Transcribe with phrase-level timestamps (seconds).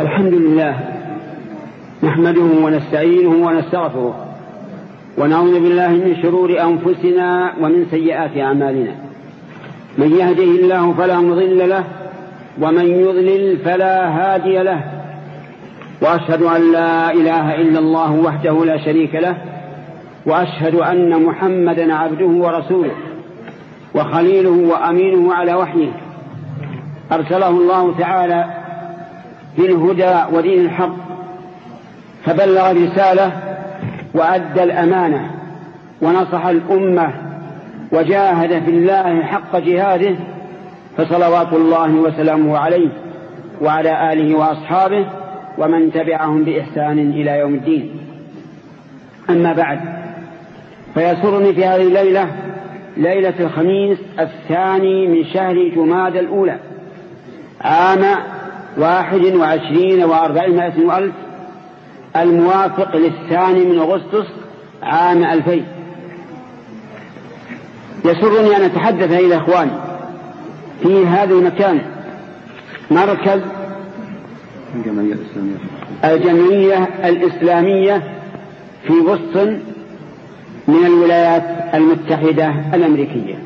[0.00, 0.74] الحمد لله
[2.02, 4.26] نحمده ونستعينه ونستغفره
[5.18, 8.94] ونعوذ بالله من شرور أنفسنا ومن سيئات أعمالنا.
[9.98, 11.84] من يهده الله فلا مضل له
[12.62, 14.80] ومن يضلل فلا هادي له.
[16.02, 19.36] وأشهد أن لا إله إلا الله وحده لا شريك له
[20.26, 22.96] وأشهد أن محمدا عبده ورسوله
[23.94, 25.92] وخليله وأمينه على وحيه.
[27.12, 28.55] أرسله الله تعالى
[29.58, 30.96] بالهدى ودين الحق
[32.24, 33.32] فبلغ الرسالة
[34.14, 35.30] وأدى الأمانة
[36.02, 37.12] ونصح الأمة
[37.92, 40.16] وجاهد في الله حق جهاده
[40.96, 42.88] فصلوات الله وسلامه عليه
[43.62, 45.06] وعلى آله وأصحابه
[45.58, 47.90] ومن تبعهم بإحسان إلى يوم الدين.
[49.30, 49.80] أما بعد
[50.94, 52.26] فيسرني في هذه الليلة
[52.96, 56.56] ليلة الخميس الثاني من شهر جماد الأولى
[57.60, 58.04] عام
[58.78, 61.14] واحد وعشرين وأربعمائة وألف
[62.16, 64.26] الموافق للثاني من أغسطس
[64.82, 65.64] عام ألفين.
[68.04, 69.70] يسرني أن أتحدث إلى إخواني
[70.82, 71.80] في هذا المكان
[72.90, 73.40] مركز
[76.04, 78.02] الجمعية الإسلامية
[78.86, 79.48] في بoston
[80.68, 83.38] من الولايات المتحدة الأمريكية.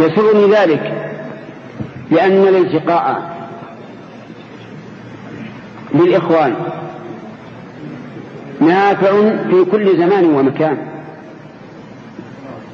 [0.00, 1.07] يسرني ذلك
[2.10, 3.36] لأن الالتقاء
[5.94, 6.54] بالإخوان
[8.60, 9.10] نافع
[9.50, 10.78] في كل زمان ومكان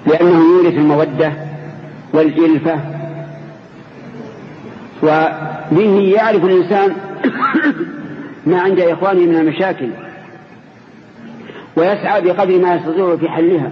[0.06, 1.32] لأنه يورث المودة
[2.12, 2.80] والإلفة
[5.02, 6.96] وبه يعرف الإنسان
[8.46, 9.88] ما عند إخوانه من المشاكل
[11.76, 13.70] ويسعى بقدر ما يستطيع في حلها.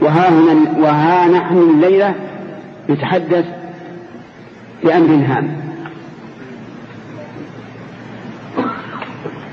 [0.00, 2.14] وها, هنا وها نحن الليلة
[2.88, 3.44] يتحدث
[4.84, 5.64] بأمر هام.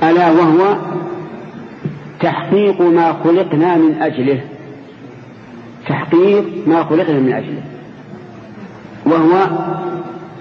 [0.04, 0.76] ألا وهو
[2.20, 4.42] تحقيق ما خلقنا من أجله.
[5.88, 7.64] تحقيق ما خلقنا من أجله.
[9.06, 9.48] وهو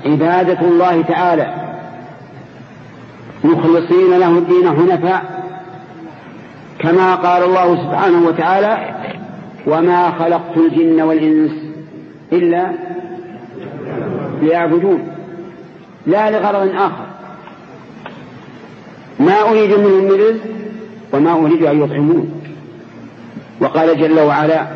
[0.06, 1.54] عبادة الله تعالى.
[3.44, 5.40] مخلصين له الدين حنفاء.
[6.78, 8.94] كما قال الله سبحانه وتعالى
[9.66, 11.69] وما خلقت الجن والإنس
[12.32, 12.72] إلا
[14.42, 15.08] ليعبدون
[16.06, 17.06] لا لغرض آخر.
[19.20, 20.40] ما أريد منهم من رزق
[21.12, 22.42] وما أريد أن يطعمون.
[23.60, 24.66] وقال جل وعلا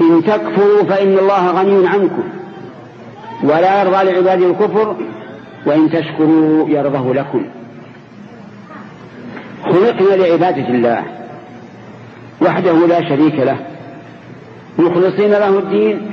[0.00, 2.24] إن تكفروا فإن الله غني عنكم
[3.42, 4.96] ولا يرضى لعباده الكفر
[5.66, 7.44] وإن تشكروا يرضه لكم.
[9.64, 11.04] خلقنا لعبادة الله
[12.42, 13.77] وحده لا شريك له.
[14.78, 16.10] مخلصين له الدين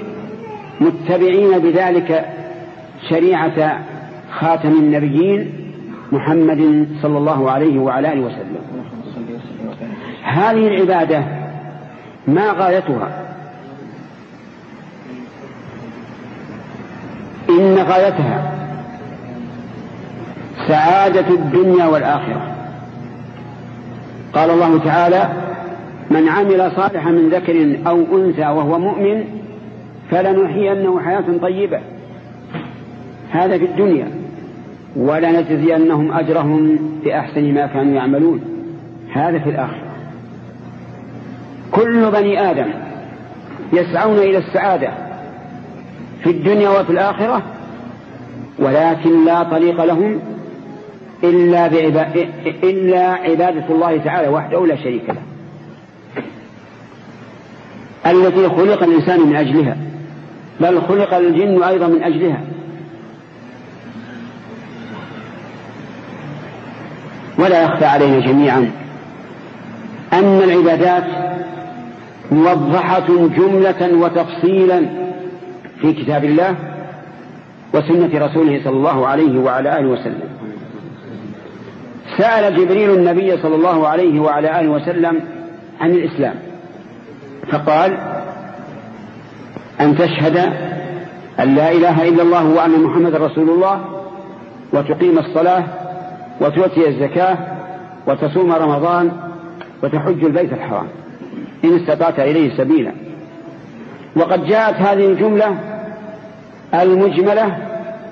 [0.81, 2.25] متبعين بذلك
[3.09, 3.79] شريعة
[4.39, 5.53] خاتم النبيين
[6.11, 8.57] محمد صلى الله عليه وعلى آله وسلم.
[10.23, 11.23] هذه العبادة
[12.27, 13.25] ما غايتها؟
[17.49, 18.51] إن غايتها
[20.67, 22.55] سعادة الدنيا والآخرة.
[24.33, 25.29] قال الله تعالى
[26.11, 29.23] من عمل صالحا من ذكر أو أنثى وهو مؤمن
[30.11, 31.79] فلنحيينه حياة طيبة.
[33.31, 34.07] هذا في الدنيا.
[34.95, 38.41] ولنجزينهم أجرهم بأحسن ما كانوا يعملون.
[39.13, 39.85] هذا في الآخرة.
[41.71, 42.67] كل بني آدم
[43.73, 44.91] يسعون إلى السعادة
[46.23, 47.41] في الدنيا وفي الآخرة
[48.59, 50.19] ولكن لا طريق لهم
[51.23, 51.65] إلا,
[52.63, 55.21] إلا عبادة الله تعالى وحده لا شريك له.
[58.07, 59.77] التي خلق الإنسان من أجلها
[60.61, 62.41] بل خلق الجن أيضا من أجلها.
[67.39, 68.71] ولا يخفى علينا جميعا
[70.13, 71.03] أن العبادات
[72.31, 74.85] موضحة جملة وتفصيلا
[75.81, 76.55] في كتاب الله
[77.73, 80.29] وسنة رسوله صلى الله عليه وعلى آله وسلم.
[82.17, 85.19] سأل جبريل النبي صلى الله عليه وعلى آله وسلم
[85.81, 86.35] عن الإسلام.
[87.51, 87.97] فقال
[89.81, 90.37] أن تشهد
[91.39, 93.85] أن لا إله إلا الله وأن محمد رسول الله
[94.73, 95.63] وتقيم الصلاة
[96.41, 97.37] وتؤتي الزكاة
[98.07, 99.11] وتصوم رمضان
[99.83, 100.87] وتحج البيت الحرام.
[101.63, 102.91] إن استطعت إليه سبيلا.
[104.15, 105.57] وقد جاءت هذه الجملة
[106.73, 107.57] المجملة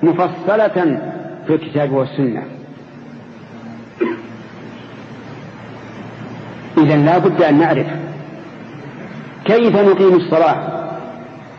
[0.02, 0.98] مفصلة
[1.46, 2.42] في الكتاب والسنة.
[6.78, 7.86] إذا لا بد أن نعرف
[9.44, 10.56] كيف نقيم الصلاة؟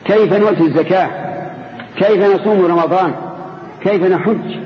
[0.05, 1.09] كيف نؤتي الزكاة؟
[1.97, 3.13] كيف نصوم رمضان؟
[3.83, 4.57] كيف نحج؟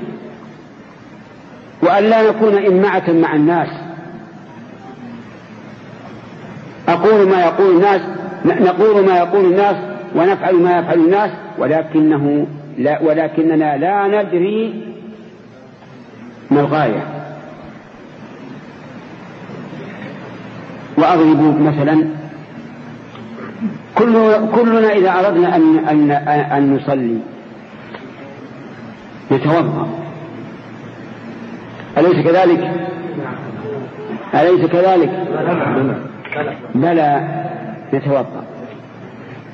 [1.82, 3.68] وأن لا نكون إمعة مع الناس.
[6.88, 8.00] أقول ما يقول الناس
[8.44, 9.76] نقول ما يقول الناس
[10.14, 12.46] ونفعل ما يفعل الناس ولكنه
[12.78, 14.82] لا ولكننا لا ندري
[16.50, 17.04] ما الغاية.
[20.98, 22.19] وأضرب مثلا
[24.00, 26.10] كل كلنا إذا أردنا أن أن
[26.52, 27.18] أن نصلي
[29.32, 29.88] نتوضأ.
[31.98, 32.70] أليس كذلك؟
[34.34, 35.10] أليس كذلك؟
[36.74, 37.28] بلى
[37.94, 38.44] نتوضأ.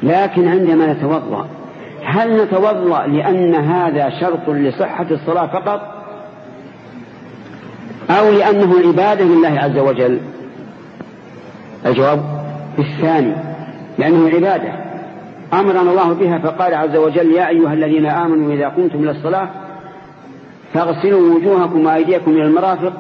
[0.03, 1.47] لكن عندما نتوضأ
[2.05, 5.81] هل نتوضأ لأن هذا شرط لصحة الصلاة فقط؟
[8.11, 10.21] أو لأنه عبادة لله عز وجل؟
[11.87, 12.23] الجواب
[12.79, 13.56] الثاني.
[13.99, 14.73] لأنه عبادة
[15.53, 19.49] أمرنا الله بها فقال عز وجل يا أيها الذين آمنوا إذا قمتم إلى الصلاة
[20.75, 22.93] فاغسلوا وجوهكم وأيديكم إلى المرافق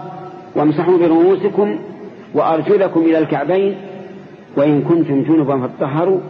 [0.54, 1.78] وامسحوا برؤوسكم
[2.34, 3.76] وأرجلكم إلى الكعبين
[4.56, 6.20] وإن كنتم جنبا فاطهروا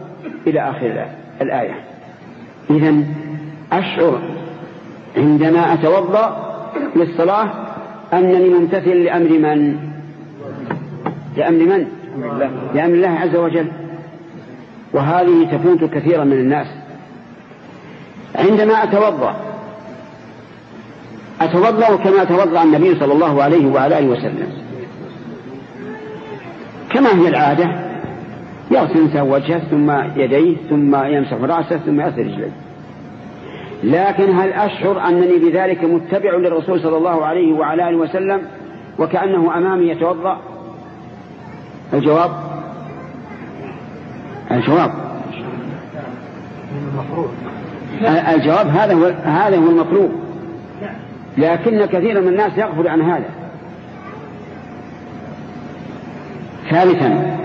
[0.47, 1.05] إلى آخر
[1.41, 1.75] الآية
[2.69, 2.95] إذا
[3.71, 4.19] أشعر
[5.17, 6.47] عندما أتوضأ
[6.95, 7.49] للصلاة
[8.13, 9.77] أنني ممتثل لأمر من؟
[11.37, 11.87] لأمر من؟
[12.75, 13.67] لأمر الله عز وجل
[14.93, 16.67] وهذه تفوت كثيرا من الناس.
[18.35, 19.35] عندما أتوضأ
[21.41, 24.51] أتوضأ كما توضأ النبي صلى الله عليه وعلى آله وسلم.
[26.89, 27.69] كما هي العادة
[28.71, 32.51] يغسل وجهه ثم يديه ثم يمسح رأسه ثم يغسل رجليه.
[33.83, 38.41] لكن هل أشعر أنني بذلك متبع للرسول صلى الله عليه وعلى آله وسلم
[38.99, 40.37] وكأنه أمامي يتوضأ؟
[41.93, 42.31] الجواب
[44.51, 44.91] الجواب.
[48.33, 50.11] الجواب هذا هو هذا هو المطلوب.
[51.37, 53.29] لكن كثيرا من الناس يغفل عن هذا.
[56.69, 57.37] ثالثا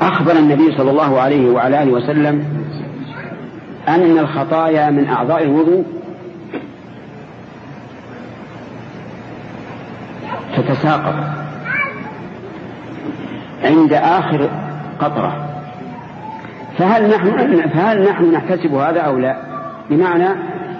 [0.00, 2.44] أخبر النبي صلى الله عليه وعلى آله وسلم
[3.88, 5.84] أن الخطايا من أعضاء الوضوء
[10.56, 11.14] تتساقط
[13.64, 14.48] عند آخر
[15.00, 15.47] قطرة.
[16.78, 19.36] فهل نحن فهل نحن نحتسب هذا أو لا؟
[19.90, 20.28] بمعنى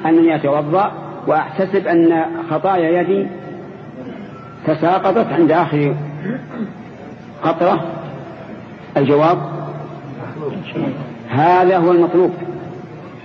[0.06, 0.92] أنني أتوضأ
[1.26, 3.26] وأحتسب أن خطايا يدي
[4.66, 5.94] تساقطت عند آخر
[7.42, 7.84] قطرة.
[8.96, 9.38] الجواب
[11.28, 12.30] هذا هو المطلوب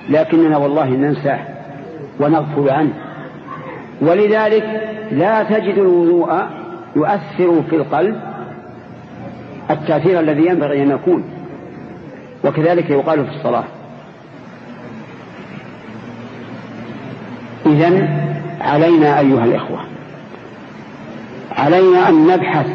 [0.10, 1.40] لكننا والله ننساه
[2.20, 2.94] ونغفل عنه.
[4.02, 4.82] ولذلك
[5.12, 6.44] لا تجد الوضوء
[6.96, 8.16] يؤثر في القلب
[9.72, 11.24] التأثير الذي ينبغي أن يكون.
[12.44, 13.64] وكذلك يقال في الصلاة.
[17.66, 18.10] إذا
[18.62, 19.80] علينا أيها الإخوة
[21.52, 22.68] علينا أن نبحث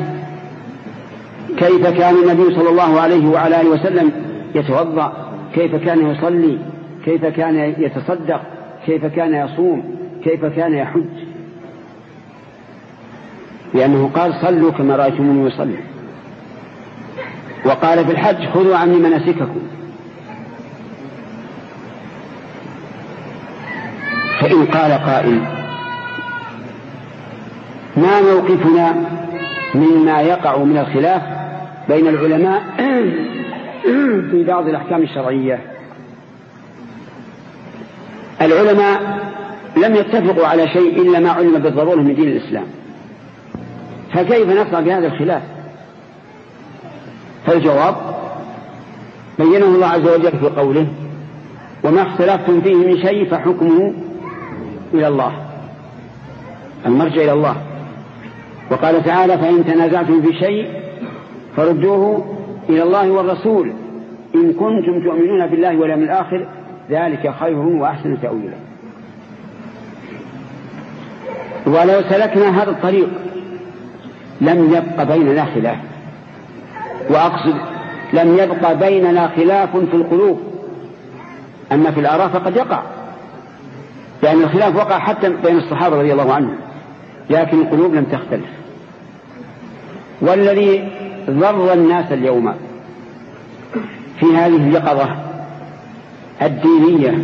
[1.57, 4.13] كيف كان النبي صلى الله عليه وعلى آله وسلم
[4.55, 6.59] يتوضأ كيف كان يصلي
[7.05, 8.41] كيف كان يتصدق
[8.87, 11.05] كيف كان يصوم كيف كان يحج.
[13.75, 15.79] لأنه قال صلوا كما رأيتموني يصلي.
[17.69, 19.61] وقال في الحج خذوا عني مناسككم.
[24.41, 25.41] فإن قال قائل
[27.97, 28.95] ما موقفنا
[29.75, 31.23] مما يقع من الخلاف
[31.89, 32.63] بين العلماء
[34.31, 35.61] في بعض الأحكام الشرعية؟
[38.43, 39.19] العلماء
[39.77, 42.67] لم يتفقوا على شيء إلا ما علم بالضرورة من دين الإسلام.
[44.15, 45.58] فكيف نصنع بهذا الخلاف؟
[47.47, 47.97] فالجواب
[49.39, 50.87] بينه الله عز وجل في قوله
[51.85, 53.95] وما اختلفتم فيه من شيء فحكمه
[54.95, 55.33] إلى الله
[56.87, 57.57] المرجع إلى الله.
[58.71, 60.69] وقال تعالى فإن تنازعتم في شيء
[61.57, 62.25] فردوه
[62.69, 63.73] إلى الله والرسول
[64.35, 66.49] إن كنتم تؤمنون بالله واليوم الآخر
[66.91, 68.57] ذلك خير وأحسن تأويلا.
[71.67, 73.09] ولو سلكنا هذا الطريق
[74.41, 75.79] لم يبق بيننا خلاف.
[77.11, 77.55] وأقصد
[78.13, 80.41] لم يبق بيننا خلاف في القلوب.
[81.73, 82.83] أما في الآراء فقد يقع.
[84.23, 86.57] لأن الخلاف وقع حتى بين الصحابة رضي الله عنهم.
[87.31, 88.47] لكن القلوب لم تختلف.
[90.21, 90.89] والذي
[91.31, 92.55] ضر الناس اليوم
[94.21, 95.17] في هذه اليقظة
[96.43, 97.19] الدينية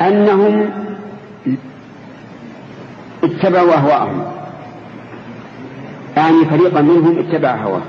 [0.00, 0.70] أنهم
[3.24, 4.24] اتبعوا أهواءهم.
[6.16, 7.82] يعني فريقا منهم اتبع هواه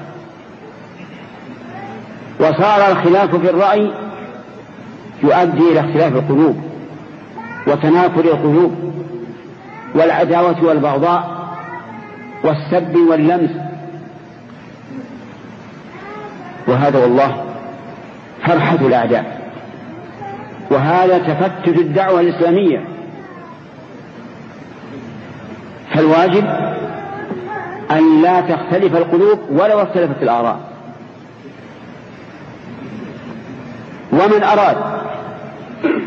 [2.41, 3.91] وصار الخلاف في الرأي
[5.23, 6.57] يؤدي إلى اختلاف القلوب
[7.67, 8.75] وتنافر القلوب
[9.95, 11.47] والعداوة والبغضاء
[12.43, 13.51] والسب واللمس.
[16.67, 17.45] وهذا والله
[18.45, 19.51] فرحة الأعداء.
[20.71, 22.87] وهذا تفتت الدعوة الإسلامية.
[25.93, 26.45] فالواجب
[27.91, 30.70] أن لا تختلف القلوب ولو اختلفت الآراء.
[34.21, 34.77] ومن أراد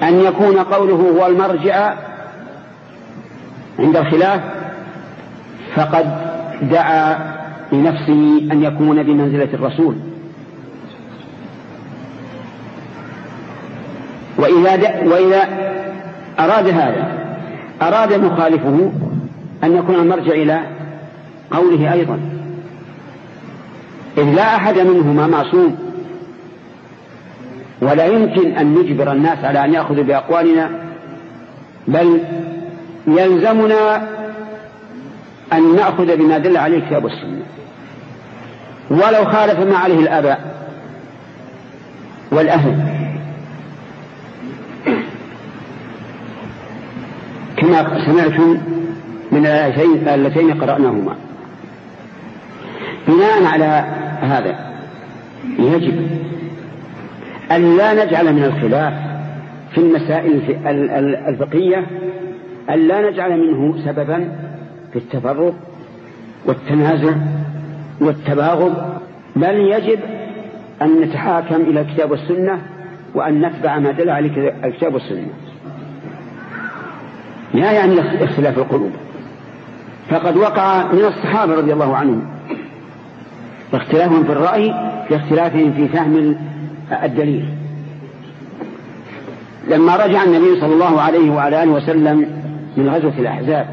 [0.02, 1.94] أن يكون قوله هو المرجع
[3.78, 4.40] عند الخلاف
[5.74, 6.06] فقد
[6.62, 7.34] دعا
[7.72, 9.94] لنفسه أن يكون بمنزلة الرسول.
[14.38, 15.48] وإذا, وإذا
[16.38, 17.24] أراد هذا
[17.82, 18.92] أراد مخالفه
[19.64, 20.60] أن يكون المرجع إلى
[21.50, 22.20] قوله أيضا.
[24.18, 25.83] إذ لا أحد منهما معصوم.
[27.84, 30.70] ولا يمكن أن نجبر الناس على أن يأخذوا بأقوالنا
[31.88, 32.20] بل
[33.06, 34.08] يلزمنا
[35.52, 37.42] أن نأخذ بما دل عليه الكتاب والسنة
[38.90, 40.54] ولو خالف ما عليه الآباء
[42.32, 42.76] والأهل.
[47.56, 48.58] كما سمعتم
[49.32, 51.16] من اللتين قرأناهما.
[53.08, 53.84] بناء على
[54.20, 54.74] هذا
[55.58, 56.24] يجب
[57.52, 58.94] أن لا نجعل من الخلاف
[59.72, 60.40] في المسائل
[61.28, 61.86] الفقهية
[62.70, 64.28] أن لا نجعل منه سببا
[64.92, 65.54] في التفرق
[66.46, 67.12] والتنازع
[68.00, 68.74] والتباغض
[69.36, 69.98] بل يجب
[70.82, 72.58] أن نتحاكم إلى الكتاب والسنة
[73.14, 75.26] وأن نتبع ما دل عليه الكتاب والسنة.
[77.54, 78.92] لا يعني اختلاف القلوب.
[80.10, 82.24] فقد وقع من الصحابة رضي الله عنهم
[83.74, 84.74] اختلافهم في الرأي
[85.10, 86.36] لاختلافهم في فهم
[86.92, 87.44] الدليل.
[89.70, 92.26] لما رجع النبي صلى الله عليه وعلى آله وسلم
[92.76, 93.66] من غزوة الأحزاب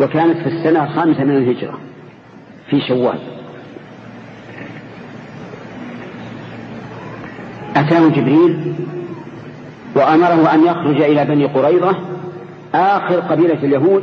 [0.00, 1.78] وكانت في السنة الخامسة من الهجرة
[2.70, 3.18] في شوال.
[7.76, 8.74] أتاه جبريل
[9.96, 11.96] وأمره أن يخرج إلى بني قريظة
[12.74, 14.02] آخر قبيلة اليهود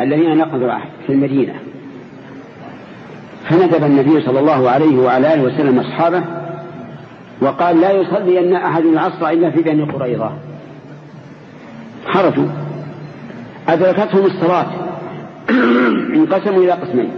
[0.00, 1.54] الذين نقضوا العهد في المدينة.
[3.48, 6.22] فندب النبي صلى الله عليه وعلى آله وسلم أصحابه
[7.40, 10.30] وقال لا يصلي أن أحد العصر إلا في بني قريظة.
[12.06, 12.48] خرجوا
[13.68, 14.66] أدركتهم الصلاة.
[16.16, 17.10] انقسموا إلى قسمين.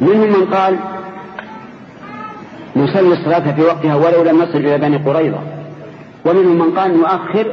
[0.00, 0.78] منهم من قال
[2.76, 5.38] نصلي الصلاة في وقتها ولو لم نصل إلى بني قريظة.
[6.26, 7.46] ومنهم من قال نؤخر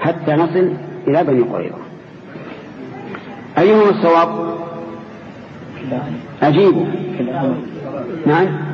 [0.00, 0.74] حتى نصل
[1.08, 1.78] إلى بني قريظة.
[3.58, 4.54] أيهما الصواب؟
[6.42, 6.86] أجيبوا
[8.26, 8.73] نعم.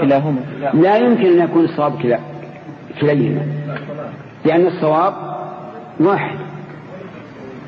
[0.00, 0.40] كلاهما.
[0.74, 2.18] لا يمكن أن يكون الصواب كلا
[3.00, 3.46] كليهما.
[4.44, 5.14] لأن الصواب
[6.00, 6.36] واحد.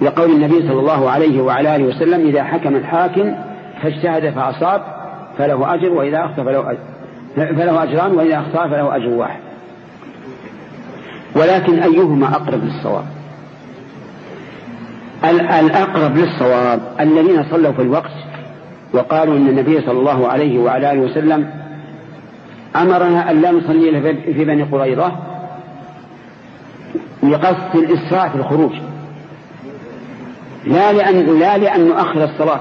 [0.03, 3.35] لقول النبي صلى الله عليه وعلى آله وسلم إذا حكم الحاكم
[3.83, 4.83] فاجتهد فأصاب
[5.39, 6.79] فله أجر وإذا أخطأ فله أجر.
[7.37, 9.41] فله أجران وإذا أخطأ فله أجر واحد.
[11.37, 13.05] ولكن أيهما أقرب للصواب؟
[15.61, 18.11] الأقرب للصواب الذين صلوا في الوقت
[18.95, 21.51] وقالوا إن النبي صلى الله عليه وعلى آله وسلم
[22.77, 25.13] أمرنا أن لا نصلي في بني قريظة
[27.23, 28.73] لقصد الإسراع في الخروج.
[30.65, 32.61] لا لأن, لا لأن نؤخر الصلاة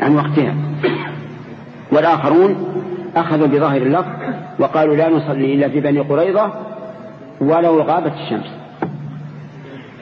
[0.00, 0.54] عن وقتها.
[1.92, 2.56] والآخرون
[3.16, 4.10] أخذوا بظاهر اللفظ
[4.58, 6.52] وقالوا لا نصلي إلا في بني قريظة
[7.40, 8.65] ولو غابت الشمس.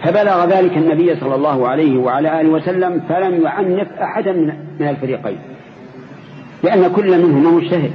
[0.04, 4.32] فبلغ ذلك النبي صلى الله عليه وعلى آله وسلم فلم يعنف أحدا
[4.80, 5.38] من الفريقين
[6.62, 7.92] لأن كل منهما مجتهد.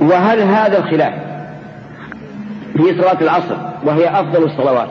[0.00, 1.14] وهل هذا الخلاف
[2.76, 4.88] في صلاة العصر وهي أفضل الصلوات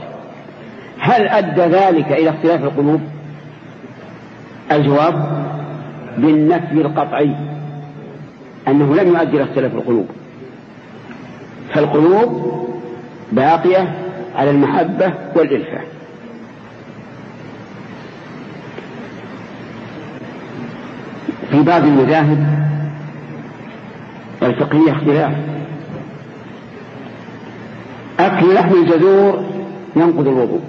[1.00, 3.02] هل أدى ذلك إلى اختلاف القلوب؟
[4.72, 5.46] الجواب
[6.18, 7.36] بالنفي القطعي
[8.68, 10.08] أنه لم يؤدي إلى اختلاف القلوب.
[11.74, 12.54] فالقلوب
[13.32, 14.03] باقية
[14.36, 15.80] على المحبة والإلفة
[21.52, 22.68] في بعض المذاهب
[24.44, 25.34] الفقهية اختلاف.
[28.20, 29.46] أكل لحم الجذور
[29.96, 30.62] ينقض الوضوء.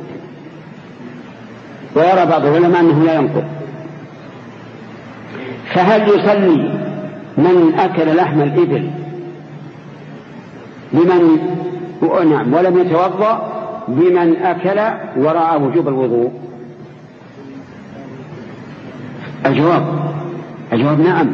[1.96, 3.44] ويرى بعض العلماء أنه لا ينقض.
[5.74, 6.80] فهل يصلي
[7.38, 8.90] من أكل لحم الإبل
[10.92, 11.38] لمن
[12.30, 13.53] نعم ولم يتوضأ؟
[13.88, 14.80] بمن أكل
[15.16, 16.32] ورأى وجوب الوضوء.
[19.46, 19.84] الجواب.
[20.72, 21.30] الجواب نعم.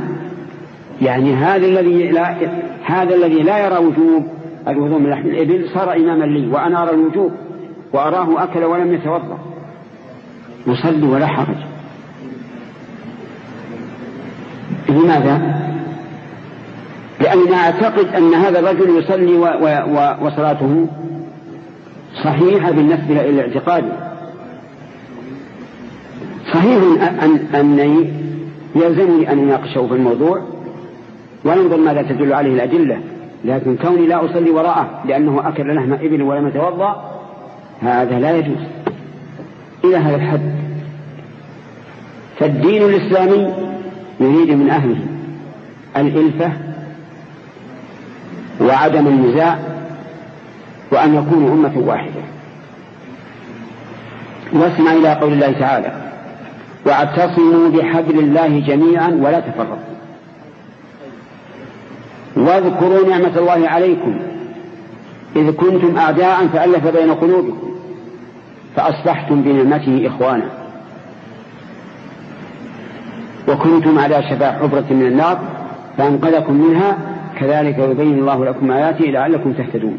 [1.02, 2.37] يعني هذا الذي لا
[2.85, 4.26] هذا الذي لا يرى وجوب
[4.69, 7.33] الوضوء من لحم الإبل صار إماما لي وأنا أرى الوجوب
[7.92, 9.38] وأراه أكل ولم يتوضأ.
[10.66, 11.57] يصلي ولا حرج.
[14.88, 15.61] لماذا؟
[17.21, 19.45] لأننا أعتقد أن هذا الرجل يصلي و
[19.87, 20.87] و وصلاته
[22.14, 23.85] صحيحة بالنسبة إلى الاعتقاد.
[26.52, 26.83] صحيح
[27.55, 27.79] أن
[28.75, 30.43] يلزمني أن أناقشه في الموضوع
[31.45, 33.00] وننظر ماذا تدل عليه الأدلة
[33.45, 37.21] لكن كوني لا أصلي وراءه لأنه أكل لحم إبل ولم يتوضأ
[37.83, 38.64] هذا لا يجوز.
[39.85, 40.55] إلى هذا الحد.
[42.38, 43.55] فالدين الإسلامي
[44.21, 44.97] يريد من أهله
[45.97, 46.52] الإلفة
[48.61, 49.59] وعدم النزاع
[50.92, 52.23] وأن يكونوا أمة واحدة.
[54.52, 55.92] واسمع إلى قول الله تعالى
[56.87, 59.76] واعتصموا بحبل الله جميعا ولا تفرقوا.
[62.37, 64.20] واذكروا نعمة الله عليكم
[65.37, 67.70] إذ كنتم أعداء فألف بين قلوبكم
[68.76, 70.50] فأصبحتم بنعمته إخوانا.
[73.49, 75.38] وكنتم على شفا حفرة من النار
[75.99, 76.99] فأنقذكم منها
[77.40, 79.99] كذلك يبين الله لكم آياته لعلكم تهتدون.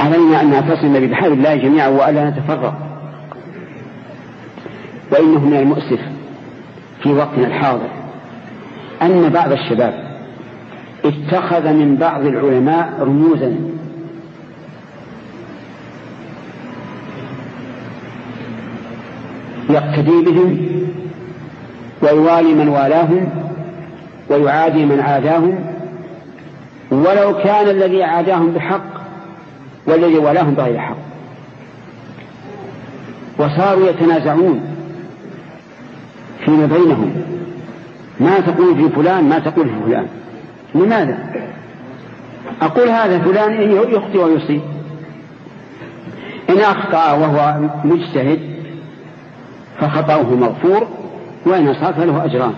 [0.00, 2.74] علينا أن نعتصم بحبل الله جميعا وألا نتفرق.
[5.12, 6.00] وإنه من المؤسف
[7.02, 7.88] في وقتنا الحاضر
[9.02, 10.10] أن بعض الشباب
[11.04, 13.56] اتخذ من بعض العلماء رموزا.
[19.70, 20.68] يقتدي بهم
[22.02, 23.28] ويوالي من والاهم
[24.30, 25.58] ويعادي من عاداهم.
[26.90, 28.99] ولو كان الذي عاداهم بحق
[29.86, 30.96] والذي والاهم بغير حق.
[33.38, 34.60] وصاروا يتنازعون
[36.44, 37.12] فيما بينهم.
[38.20, 40.06] ما تقول في فلان ما تقول في فلان.
[40.74, 41.18] لماذا؟
[42.62, 44.60] أقول هذا فلان يخطئ ويصيب.
[46.50, 48.40] إن أخطأ وهو مجتهد
[49.80, 50.88] فخطأه مغفور
[51.46, 52.54] وإن أصاب فله أجران.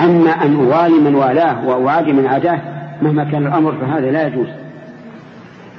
[0.00, 2.60] أما أن أوالي من والاه وأعادي من عاداه
[3.02, 4.48] مهما كان الأمر فهذا لا يجوز.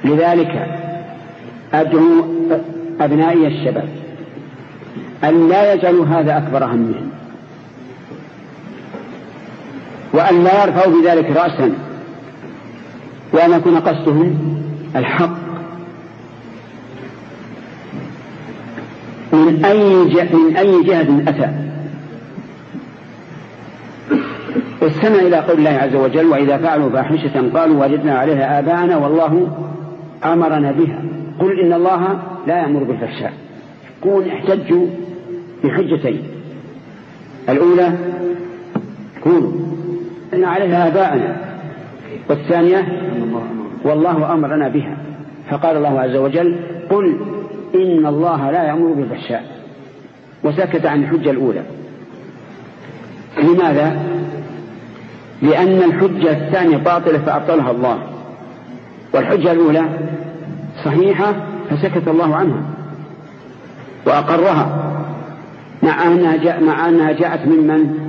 [0.04, 0.66] لذلك
[1.74, 2.24] أدعو
[3.00, 3.88] أبنائي الشباب
[5.24, 7.10] أن لا يجعلوا هذا أكبر همهم
[10.12, 11.72] وأن لا يرفعوا بذلك رأسا
[13.32, 14.58] وأن يكون قصدهم
[14.96, 15.48] الحق
[19.32, 21.68] من أي من أي جهة أتى.
[24.82, 29.48] استمع إلى قول الله عز وجل وإذا فعلوا فاحشة قالوا وجدنا عليها آباءنا والله
[30.24, 31.02] أمرنا بها.
[31.38, 33.32] قل إن الله لا يأمر بالفحشاء.
[34.02, 34.86] قول احتجوا
[35.64, 36.22] بحجتين.
[37.48, 37.92] الأولى
[39.24, 39.52] قولوا
[40.34, 41.36] إن عليها آباءنا.
[42.28, 43.02] والثانية
[43.84, 44.96] والله أمرنا بها.
[45.50, 46.56] فقال الله عز وجل
[46.90, 47.16] قل
[47.74, 49.44] إن الله لا يأمر بالفحشاء.
[50.44, 51.62] وسكت عن الحجة الأولى.
[53.42, 53.98] لماذا؟
[55.42, 57.98] لأن الحجة الثانية باطلة فأبطلها الله.
[59.14, 59.84] والحجة الأولى
[60.84, 61.34] صحيحة
[61.70, 62.62] فسكت الله عنها
[64.06, 64.94] وأقرها
[65.82, 68.08] مع أنها, جاء مع أنها جاءت ممن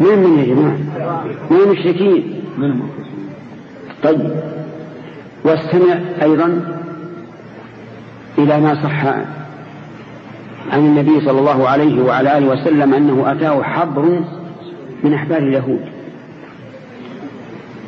[0.00, 0.76] من؟ من يا جماعة؟
[1.50, 2.42] من المشركين.
[4.02, 4.30] طيب.
[5.44, 6.76] واستمع أيضا
[8.38, 9.04] إلى ما صح
[10.72, 14.20] عن النبي صلى الله عليه وعلى آله وسلم أنه أتاه حبر
[15.04, 15.80] من أحبار اليهود.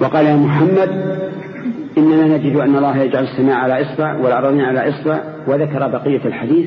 [0.03, 0.91] وقال يا محمد
[1.99, 6.67] إننا نجد أن الله يجعل السماء على إصبع والأرضين على إصبع وذكر بقية الحديث.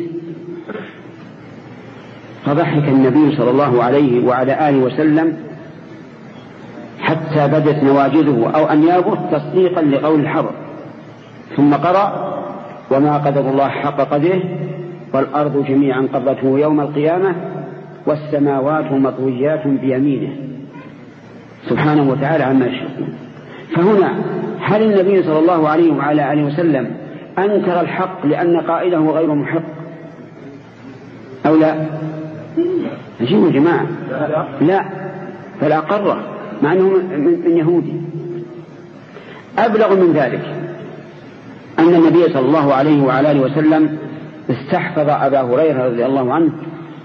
[2.45, 5.37] فضحك النبي صلى الله عليه وعلى آله وسلم
[6.99, 10.51] حتى بدت نواجذه أو أنيابه تصديقا لقول الحبر
[11.55, 12.35] ثم قرأ
[12.91, 14.41] وما قدر الله حق قدره
[15.13, 17.35] والأرض جميعا قبضته يوم القيامة
[18.05, 20.35] والسماوات مطويات بيمينه.
[21.69, 23.24] سبحانه وتعالى عما يشركون.
[23.75, 24.13] فهنا
[24.61, 26.91] هل النبي صلى الله عليه وعلى آله وسلم
[27.37, 29.63] أنكر الحق لأن قائله غير محق؟
[31.45, 31.75] أو لا؟
[33.21, 33.85] عجيب يا جماعة.
[34.61, 34.85] لا.
[35.61, 36.23] بل أقره
[36.63, 36.89] مع أنه
[37.45, 37.93] من يهودي.
[39.59, 40.41] أبلغ من ذلك
[41.79, 43.97] أن النبي صلى الله عليه وعلى آله وسلم
[44.49, 46.51] استحفظ أبا هريرة رضي الله عنه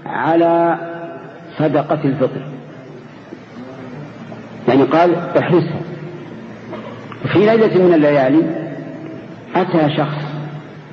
[0.05, 0.77] على
[1.57, 2.41] صدقة الفطر.
[4.67, 5.81] يعني قال احرسها
[7.27, 8.43] في ليلة من الليالي
[9.55, 10.25] أتى شخص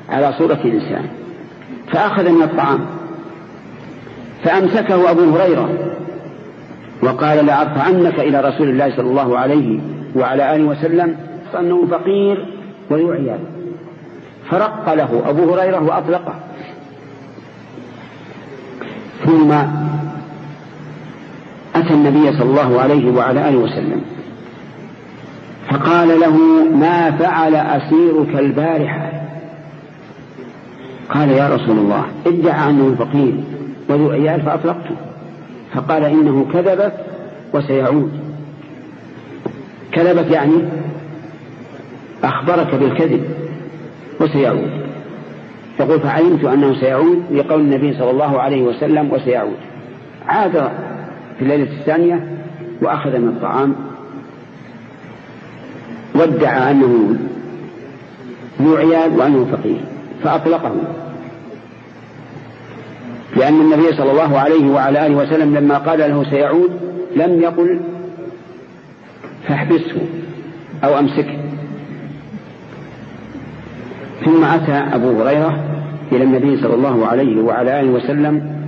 [0.09, 1.07] على صورة إنسان
[1.93, 2.87] فأخذ من الطعام
[4.45, 5.69] فأمسكه أبو هريرة
[7.03, 9.81] وقال لأرفعنك إلى رسول الله صلى الله عليه
[10.17, 11.17] وعلى آله وسلم
[11.59, 12.47] أنه فقير
[12.91, 13.39] وذو عيال
[14.51, 16.35] فرق له أبو هريرة وأطلقه.
[19.25, 19.53] ثم
[21.75, 24.03] أتى النبي صلى الله عليه وعلى آله وسلم.
[25.71, 26.37] فقال له
[26.77, 29.13] ما فعل أسيرك البارحة؟
[31.11, 33.35] قال يا رسول الله ادعى أنه فقير.
[33.89, 34.97] وذو عيال فأطلقته.
[35.75, 36.93] فقال إنه كذبت
[37.55, 38.13] وسيعود.
[39.93, 40.63] كذبت يعني؟
[42.25, 43.25] أخبرك بالكذب
[44.21, 44.71] وسيعود.
[45.81, 49.57] يقول فعلمت أنه سيعود لقول النبي صلى الله عليه وسلم وسيعود.
[50.27, 50.71] عاد
[51.39, 52.39] في الليلة الثانية
[52.83, 53.88] وأخذ من الطعام
[56.19, 57.17] وادعى أنه
[58.63, 59.81] ذو عيال وأنه فقير
[60.25, 60.73] فأطلقه.
[63.37, 66.71] لأن النبي صلى الله عليه وعلى آله وسلم لما قال له سيعود
[67.17, 67.81] لم يقل
[69.49, 70.01] فاحبسه
[70.85, 71.39] أو أمسكه.
[74.25, 75.65] ثم أتى أبو هريرة
[76.13, 78.59] إلى النبي صلى الله عليه وعلى آله وسلم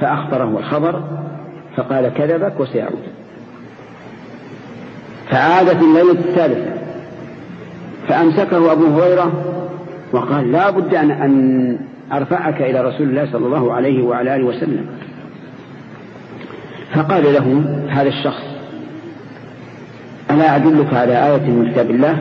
[0.00, 1.02] فأخبره الخبر
[1.76, 3.02] فقال كذبك وسيعود.
[5.30, 6.75] فعاد في الليلة الثالثة.
[8.08, 9.32] فأمسكه أبو هريرة
[10.12, 11.78] وقال لا بد أن, أن
[12.12, 14.86] أرفعك إلى رسول الله صلى الله عليه وعلى آله وسلم.
[16.94, 18.42] فقال له هذا الشخص
[20.30, 22.18] ألا أدلك على آية من كتاب الله؟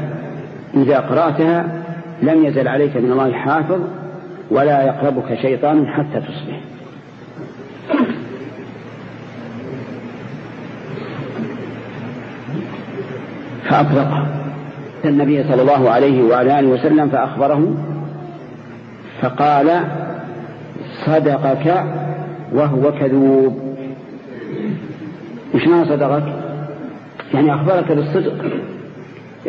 [0.74, 1.84] إذا قرأتها
[2.22, 3.80] لم يزل عليك من الله حافظ
[4.52, 6.60] ولا يقربك شيطان حتى تصبح.
[15.06, 17.76] النبي صلى الله عليه وعلى آله وسلم فأخبره
[19.22, 19.82] فقال
[21.06, 21.84] صدقك
[22.54, 23.60] وهو كذوب.
[25.56, 26.24] وش صدقك؟
[27.34, 28.46] يعني أخبرك بالصدق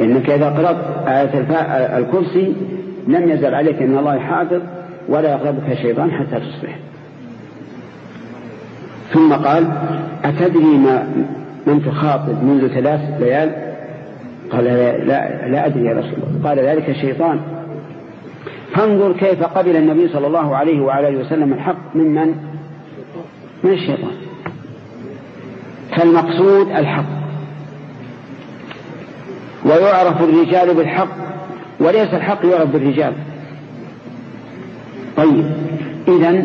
[0.00, 0.76] إنك إذا قرأت
[1.08, 2.54] آية الكرسي
[3.08, 4.60] لم يزل عليك من الله حافظ
[5.08, 6.78] ولا يقربك الشيطان حتى تصبح.
[9.12, 9.66] ثم قال
[10.24, 11.06] أتدري ما
[11.66, 13.65] من تخاطب منذ ثلاث ليال
[14.52, 16.48] قال لا, لا, لا أدري يا رسول الله.
[16.48, 17.40] قال ذلك الشيطان.
[18.74, 22.34] فانظر كيف قبل النبي صلى الله عليه وعلى آله وسلم الحق ممن
[23.64, 24.12] من؟ الشيطان.
[25.96, 27.04] فالمقصود الحق.
[29.64, 31.08] ويعرف الرجال بالحق
[31.80, 33.12] وليس الحق يعرف بالرجال.
[35.16, 35.44] طيب
[36.08, 36.44] إذا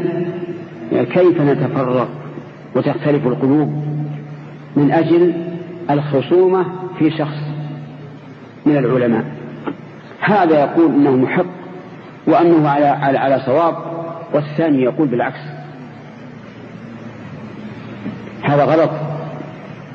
[1.03, 2.09] كيف نتفرق
[2.75, 3.85] وتختلف القلوب
[4.75, 5.33] من أجل
[5.89, 6.65] الخصومة
[6.99, 7.50] في شخص؟
[8.65, 9.25] من العلماء.
[10.19, 11.45] هذا يقول إنه محق
[12.27, 13.75] وأنه على على, على صواب
[14.33, 15.39] والثاني يقول بالعكس.
[18.43, 18.91] هذا غلط.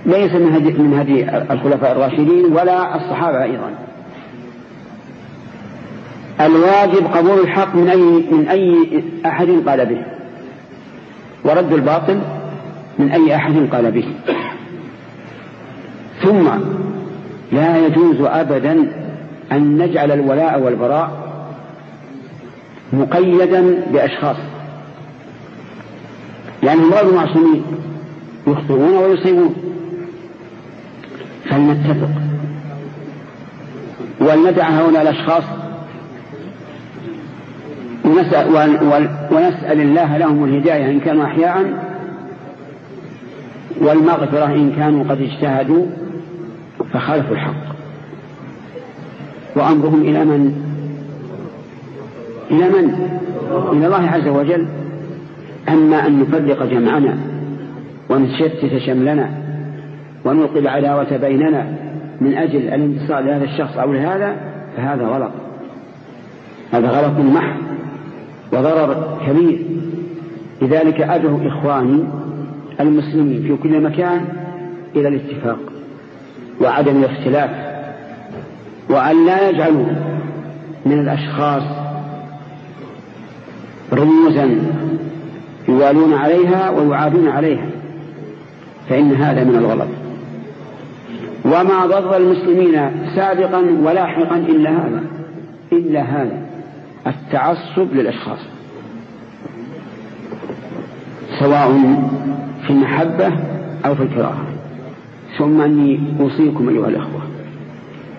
[0.06, 3.70] ليس من هدي من هدي الخلفاء الراشدين ولا الصحابة أيضا.
[6.40, 10.02] الواجب قبول الحق من اي من أي أحد قال به
[11.44, 12.20] ورد الباطل
[12.98, 14.08] من أي أحد قال به.
[16.22, 16.48] ثم
[17.52, 18.92] لا يجوز ابدا
[19.52, 21.26] أن نجعل الولاء والبراء
[22.92, 24.36] مقيدا بأشخاص.
[26.62, 27.62] لأنهم غير معصومين
[28.46, 29.54] يخطئون ويصيبون.
[31.44, 32.08] فلنتفق.
[34.20, 35.42] ولندع هؤلاء الأشخاص
[38.04, 38.48] ونسأل,
[39.32, 41.84] ونسأل الله لهم الهداية إن كانوا أحياء
[43.80, 45.86] والمغفرة إن كانوا قد اجتهدوا.
[46.96, 47.76] فخالفوا الحق.
[49.56, 50.52] وأمرهم إلى من؟
[52.50, 52.94] إلى من؟
[53.72, 54.66] إلى الله عز وجل.
[55.68, 57.18] أما أن نفرق جمعنا
[58.10, 59.30] ونشتت شملنا
[60.24, 61.66] ونلقي العداوة بيننا
[62.20, 64.36] من أجل الانتصار لهذا الشخص أو لهذا
[64.76, 65.32] فهذا غلط.
[66.72, 67.56] هذا غلط محض
[68.52, 69.60] وضرر كبير.
[70.62, 72.04] لذلك أدعو إخواني
[72.80, 74.24] المسلمين في كل مكان
[74.96, 75.75] إلى الاتفاق.
[76.60, 77.50] وعدم الاختلاف
[78.90, 79.86] وأن لا يجعلوا
[80.86, 81.62] من الأشخاص
[83.92, 84.48] رموزا
[85.68, 87.66] يوالون عليها ويعادون عليها
[88.88, 89.88] فإن هذا من الغلط.
[91.44, 95.02] وما ضر المسلمين سابقا ولاحقا إلا هذا
[95.72, 96.46] إلا هذا
[97.06, 98.38] التعصب للأشخاص.
[101.38, 101.72] سواء
[102.66, 103.32] في المحبة
[103.86, 104.55] أو في الكراهة.
[105.38, 107.20] ثم أني أوصيكم أيها الأخوة.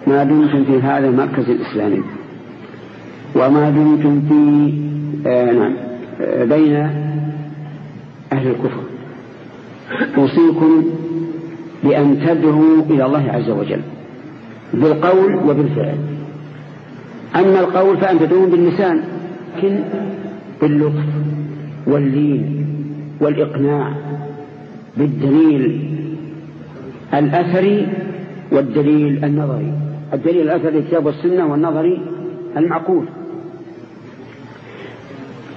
[0.07, 2.01] ما دمتم في هذا المركز الإسلامي.
[3.35, 4.73] وما دمتم في
[5.29, 5.73] آه نعم
[6.21, 6.75] آه بين
[8.33, 8.81] أهل الكفر.
[10.17, 10.83] أوصيكم
[11.83, 13.81] بأن تدعوا إلى الله عز وجل
[14.73, 15.97] بالقول وبالفعل.
[17.35, 19.01] أما القول فأن تدعوهم باللسان
[19.57, 19.79] لكن
[20.61, 21.03] باللطف
[21.87, 22.65] واللين
[23.21, 23.93] والإقناع
[24.97, 25.81] بالدليل
[27.13, 27.87] الأثري
[28.51, 29.73] والدليل النظري.
[30.13, 32.01] الدليل الأثري الكتاب والسنة والنظري
[32.57, 33.05] المعقول.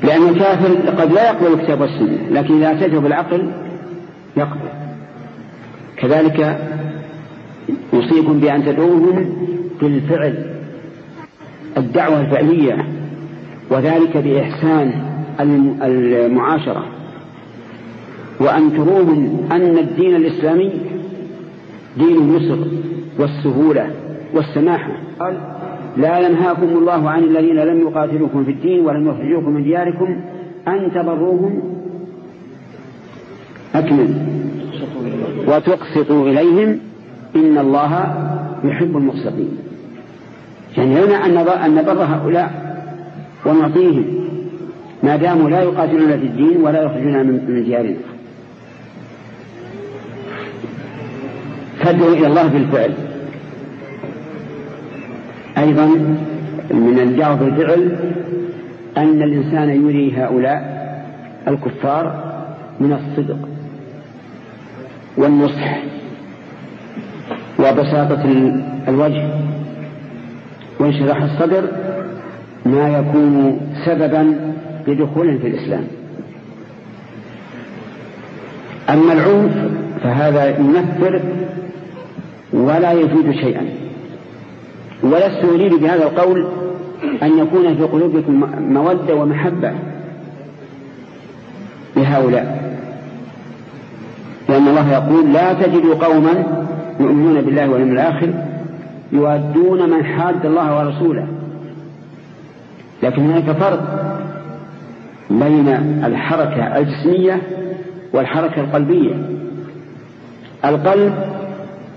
[0.02, 3.50] لأن الكافر قد لا يقبل الكتاب والسنة لكن إذا أتيته بالعقل
[4.36, 4.68] يقبل.
[5.96, 6.58] كذلك
[7.92, 9.34] يوصيكم بأن تدعوهم
[9.80, 10.44] بالفعل.
[11.76, 12.84] الدعوة الفعلية
[13.70, 14.92] وذلك بإحسان
[15.82, 16.84] المعاشرة.
[18.40, 20.72] وأن تروهم أن الدين الإسلامي
[21.96, 22.58] دين اليسر
[23.18, 23.90] والسهولة
[24.34, 25.38] والسماحة قال
[25.96, 30.20] لا ينهاكم الله عن الذين لم يقاتلوكم في الدين ولم يخرجوكم من دياركم
[30.68, 31.62] أن تبروهم.
[33.74, 34.14] أكمل.
[35.48, 36.78] وتقسطوا إليهم
[37.36, 38.14] إن الله
[38.64, 39.58] يحب المقسطين.
[40.76, 41.26] يعني هنا
[41.66, 42.70] أن نبر هؤلاء
[43.46, 44.04] ونعطيهم
[45.02, 48.09] ما داموا لا يقاتلون في الدين ولا يخرجون من ديارنا.
[51.90, 52.94] فادعوا إلى الله بالفعل.
[55.58, 55.86] أيضا
[56.70, 57.96] من الدعوة بالفعل
[58.96, 60.80] أن الإنسان يري هؤلاء
[61.48, 62.32] الكفار
[62.80, 63.38] من الصدق
[65.16, 65.78] والنصح
[67.58, 68.52] وبساطة
[68.88, 69.30] الوجه
[70.80, 71.68] وانشراح الصدر
[72.66, 74.34] ما يكون سببا
[74.88, 75.84] لدخولهم في الإسلام.
[78.90, 79.52] أما العنف
[80.02, 81.20] فهذا ينفر
[82.52, 83.66] ولا يفيد شيئا.
[85.02, 86.46] ولست أريد بهذا القول
[87.22, 89.72] أن يكون في قلوبكم مودة ومحبة
[91.96, 92.70] لهؤلاء.
[94.48, 96.64] لأن الله يقول لا تجد قوما
[97.00, 98.30] يؤمنون بالله واليوم الآخر
[99.12, 101.26] يوادون من حاد الله ورسوله.
[103.02, 104.14] لكن هناك فرق
[105.30, 105.68] بين
[106.04, 107.42] الحركة الجسمية
[108.12, 109.14] والحركة القلبية.
[110.64, 111.14] القلب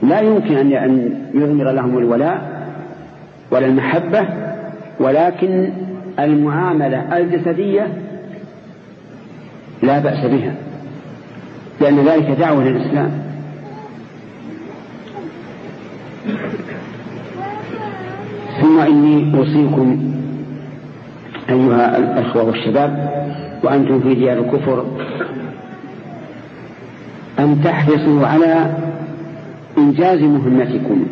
[0.04, 2.42] لا يمكن أن يضمر لهم الولاء
[3.52, 4.28] ولا المحبة
[5.00, 5.70] ولكن
[6.20, 7.88] المعاملة الجسدية
[9.84, 10.54] لا بأس بها
[11.82, 13.12] لأن ذلك دعوة للإسلام
[18.62, 20.14] ثم إني أوصيكم
[21.50, 23.24] أيها الأخوة والشباب
[23.64, 24.86] وأنتم في ديار الكفر
[27.40, 28.83] أن تحرصوا على
[29.78, 31.06] إنجاز مهمتكم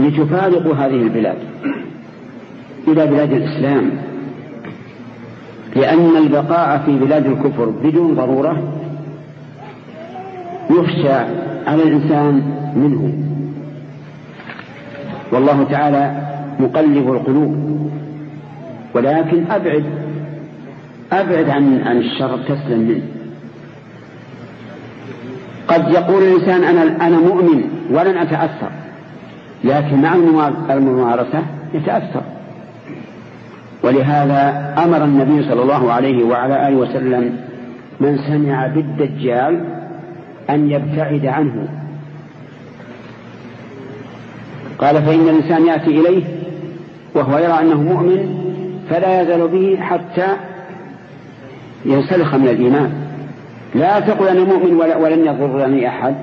[0.00, 1.38] لتفارقوا هذه البلاد
[2.88, 3.90] إلى بلاد الإسلام
[5.76, 8.74] لأن البقاء في بلاد الكفر بدون ضرورة
[10.70, 11.12] يخشى
[11.66, 12.42] على الإنسان
[12.76, 13.12] منه.
[15.32, 16.12] والله تعالى
[16.60, 17.56] مقلب القلوب.
[18.94, 19.84] ولكن أبعد
[21.12, 23.17] أبعد عن عن الشر تسلم منه.
[25.68, 28.70] قد يقول الإنسان أنا أنا مؤمن ولن أتأثر.
[29.64, 30.14] لكن مع
[30.70, 31.42] الممارسة
[31.74, 32.22] يتأثر.
[33.84, 37.36] ولهذا أمر النبي صلى الله عليه وعلى آله وسلم
[38.00, 39.64] من سمع بالدجال
[40.50, 41.68] أن يبتعد عنه.
[44.78, 46.24] قال فإن الإنسان يأتي إليه
[47.14, 48.38] وهو يرى أنه مؤمن
[48.90, 50.36] فلا يزال به حتى
[51.84, 53.07] ينسلخ من الإيمان.
[53.74, 56.14] لا تقل أنا مؤمن ولن يضرني أحد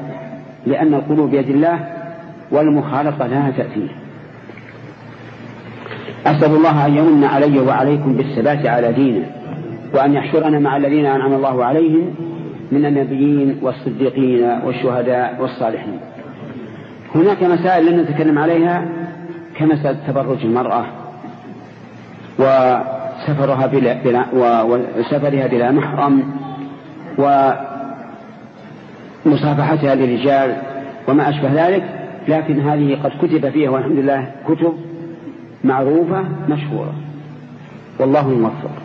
[0.65, 1.79] لأن القلوب بيد الله
[2.51, 3.95] والمخالطة لها تأثير
[6.25, 9.25] أسأل الله أن يمن علي وعليكم بالثبات على دينه
[9.93, 12.15] وأن يحشرنا مع الذين أنعم الله عليهم
[12.71, 15.99] من النبيين والصديقين والشهداء والصالحين.
[17.15, 18.85] هناك مسائل لن نتكلم عليها
[19.59, 20.85] كمسألة تبرج المرأة
[22.39, 24.25] وسفرها بلا, بلا
[24.97, 26.23] وسفرها بلا محرم
[29.25, 30.55] ومصافحتها للرجال
[31.07, 31.83] وما أشبه ذلك
[32.27, 34.73] لكن هذه قد كتب فيها والحمد لله كتب
[35.63, 36.93] معروفة مشهورة.
[37.99, 38.84] والله الموفق.